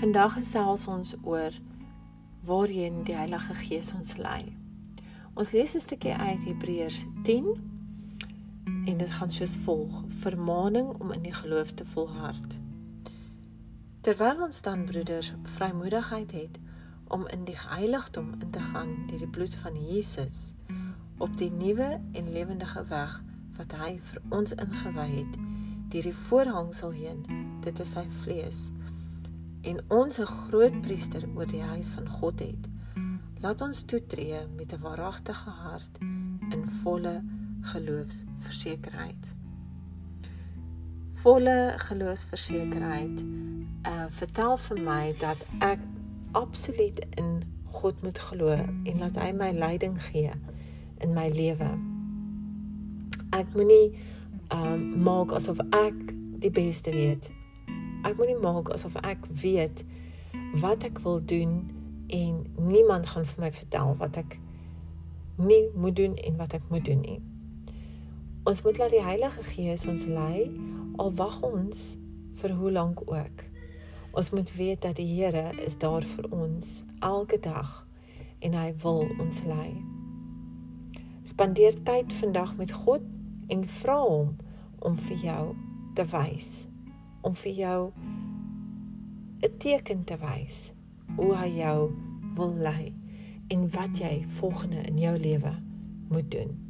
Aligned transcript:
Vandag 0.00 0.32
gesels 0.32 0.86
ons 0.88 1.10
oor 1.28 1.52
waarheen 2.48 3.02
die 3.04 3.12
Heilige 3.12 3.52
Gees 3.54 3.90
ons 3.92 4.14
lei. 4.16 4.56
Ons 5.36 5.50
lees 5.52 5.74
'n 5.76 5.82
stukkie 5.84 6.14
uit 6.14 6.44
Hebreërs 6.44 7.04
10 7.24 7.44
en 8.86 8.96
dit 8.96 9.10
gaan 9.10 9.30
soos 9.30 9.56
volg: 9.56 10.04
Vermaaning 10.08 10.88
om 11.00 11.12
in 11.12 11.22
die 11.22 11.34
geloof 11.34 11.74
te 11.74 11.84
volhard. 11.84 12.56
Terwyl 14.00 14.42
ons 14.42 14.62
dan 14.62 14.84
broeders 14.84 15.32
vrymoedigheid 15.42 16.32
het 16.32 16.58
om 17.08 17.28
in 17.28 17.44
die 17.44 17.58
heiligdom 17.68 18.32
in 18.40 18.50
te 18.50 18.60
gaan 18.60 18.96
deur 19.06 19.18
die 19.18 19.28
bloed 19.28 19.54
van 19.54 19.76
Jesus 19.86 20.52
op 21.18 21.36
die 21.36 21.52
nuwe 21.52 22.00
en 22.12 22.32
lewendige 22.32 22.84
weg 22.84 23.22
wat 23.56 23.72
hy 23.72 24.00
vir 24.02 24.22
ons 24.28 24.54
ingewy 24.54 25.10
het 25.10 25.38
deur 25.88 26.02
die 26.02 26.20
voorhangsel 26.28 26.90
heen 26.90 27.26
dit 27.60 27.80
is 27.80 27.92
sy 27.92 28.08
vlees 28.22 28.70
en 29.62 29.80
ons 29.88 30.18
'n 30.18 30.26
groot 30.26 30.80
priester 30.80 31.28
oor 31.34 31.46
die 31.46 31.62
huis 31.62 31.88
van 31.88 32.08
God 32.08 32.40
het 32.40 32.68
laat 33.40 33.60
ons 33.60 33.82
toetree 33.82 34.40
met 34.56 34.72
'n 34.72 34.80
waaragtige 34.80 35.50
hart 35.50 35.98
in 36.50 36.64
volle 36.82 37.22
geloofsversekerheid 37.60 39.34
volle 41.12 41.74
geloofsversekerheid 41.76 43.24
uh 43.88 44.06
vertel 44.08 44.56
vir 44.56 44.82
my 44.82 45.14
dat 45.18 45.46
ek 45.58 45.80
absoluut 46.32 47.06
in 47.16 47.42
God 47.64 48.02
moet 48.02 48.18
glo 48.18 48.48
en 48.84 48.98
laat 48.98 49.16
hy 49.16 49.32
my 49.32 49.52
leiding 49.52 50.02
gee 50.02 50.32
in 50.98 51.12
my 51.12 51.28
lewe 51.28 51.90
ek 53.30 53.52
moenie 53.54 53.92
um 54.54 55.02
maak 55.06 55.32
asof 55.32 55.60
ek 55.76 55.94
die 56.40 56.50
beste 56.50 56.90
weet. 56.90 57.30
Ek 58.00 58.16
moenie 58.16 58.38
maak 58.40 58.70
asof 58.72 58.94
ek 59.04 59.26
weet 59.42 59.82
wat 60.62 60.84
ek 60.86 61.02
wil 61.04 61.20
doen 61.20 61.58
en 62.08 62.38
niemand 62.56 63.10
gaan 63.12 63.26
vir 63.28 63.44
my 63.44 63.50
vertel 63.52 63.92
wat 64.00 64.16
ek 64.16 64.38
nie 65.36 65.66
moet 65.76 65.96
doen 65.96 66.16
en 66.16 66.38
wat 66.40 66.56
ek 66.56 66.64
moet 66.72 66.84
doen 66.84 67.02
nie. 67.04 67.18
Ons 68.48 68.62
moet 68.64 68.80
laat 68.80 68.94
die 68.94 69.04
Heilige 69.04 69.44
Gees 69.52 69.84
ons 69.90 70.06
lei 70.08 70.48
al 70.96 71.12
wag 71.20 71.42
ons 71.44 71.82
vir 72.40 72.56
hoe 72.56 72.72
lank 72.72 73.04
ook. 73.04 73.44
Ons 74.16 74.32
moet 74.32 74.48
weet 74.56 74.80
dat 74.82 74.96
die 74.96 75.06
Here 75.06 75.52
is 75.60 75.76
daar 75.78 76.04
vir 76.16 76.30
ons 76.32 76.80
elke 77.04 77.36
dag 77.40 77.86
en 78.40 78.56
hy 78.56 78.72
wil 78.82 79.04
ons 79.20 79.44
lei. 79.44 79.76
Spandeer 81.28 81.76
tyd 81.84 82.16
vandag 82.16 82.56
met 82.56 82.72
God 82.72 83.04
en 83.52 83.68
vra 83.80 84.00
hom 84.00 84.34
om 84.80 84.96
vir 84.96 85.24
jou 85.28 85.44
te 85.94 86.08
wys 86.16 86.64
om 87.20 87.34
vir 87.34 87.52
jou 87.52 87.92
'n 89.42 89.56
teken 89.58 90.04
te 90.04 90.16
wys 90.16 90.72
hoe 91.16 91.36
hy 91.36 91.48
jou 91.56 91.90
wil 92.34 92.54
lei 92.54 92.94
en 93.48 93.70
wat 93.70 93.98
jy 93.98 94.24
volgende 94.28 94.82
in 94.82 94.98
jou 94.98 95.18
lewe 95.18 95.52
moet 96.08 96.30
doen. 96.30 96.69